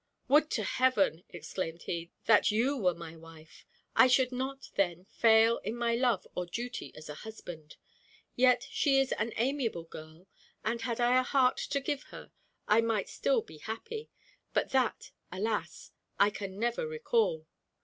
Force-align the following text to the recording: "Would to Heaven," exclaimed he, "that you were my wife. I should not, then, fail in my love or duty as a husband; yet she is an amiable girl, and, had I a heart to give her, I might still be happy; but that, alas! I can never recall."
"Would 0.27 0.49
to 0.57 0.63
Heaven," 0.63 1.23
exclaimed 1.29 1.83
he, 1.83 2.09
"that 2.25 2.49
you 2.49 2.75
were 2.75 2.95
my 2.95 3.15
wife. 3.15 3.67
I 3.95 4.07
should 4.07 4.31
not, 4.31 4.71
then, 4.73 5.05
fail 5.05 5.59
in 5.59 5.75
my 5.77 5.93
love 5.93 6.25
or 6.33 6.47
duty 6.47 6.91
as 6.95 7.07
a 7.07 7.13
husband; 7.21 7.75
yet 8.35 8.65
she 8.71 8.99
is 8.99 9.11
an 9.11 9.31
amiable 9.35 9.83
girl, 9.83 10.25
and, 10.65 10.81
had 10.81 10.99
I 10.99 11.19
a 11.19 11.21
heart 11.21 11.57
to 11.69 11.79
give 11.79 12.01
her, 12.05 12.31
I 12.67 12.81
might 12.81 13.09
still 13.09 13.43
be 13.43 13.59
happy; 13.59 14.09
but 14.53 14.71
that, 14.71 15.11
alas! 15.31 15.91
I 16.19 16.31
can 16.31 16.57
never 16.57 16.87
recall." 16.87 17.45